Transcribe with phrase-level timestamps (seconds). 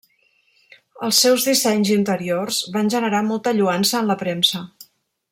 [1.07, 4.63] Els seus dissenys interiors van generar molta lloança en la premsa.